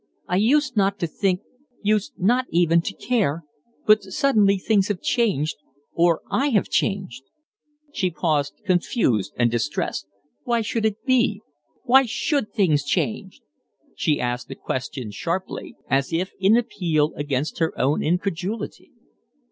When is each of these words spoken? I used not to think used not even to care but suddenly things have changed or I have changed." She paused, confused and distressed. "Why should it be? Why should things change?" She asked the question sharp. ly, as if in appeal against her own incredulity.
I 0.27 0.37
used 0.37 0.75
not 0.75 0.97
to 0.97 1.05
think 1.05 1.41
used 1.83 2.13
not 2.17 2.47
even 2.49 2.81
to 2.81 2.93
care 2.95 3.43
but 3.85 4.01
suddenly 4.01 4.57
things 4.57 4.87
have 4.87 4.99
changed 4.99 5.57
or 5.93 6.21
I 6.31 6.49
have 6.49 6.69
changed." 6.69 7.21
She 7.93 8.09
paused, 8.09 8.55
confused 8.65 9.31
and 9.37 9.51
distressed. 9.51 10.07
"Why 10.43 10.61
should 10.61 10.87
it 10.87 11.05
be? 11.05 11.41
Why 11.83 12.05
should 12.07 12.51
things 12.51 12.83
change?" 12.83 13.41
She 13.95 14.19
asked 14.19 14.47
the 14.47 14.55
question 14.55 15.11
sharp. 15.11 15.43
ly, 15.49 15.73
as 15.87 16.11
if 16.11 16.31
in 16.39 16.57
appeal 16.57 17.13
against 17.13 17.59
her 17.59 17.71
own 17.79 18.01
incredulity. 18.01 18.89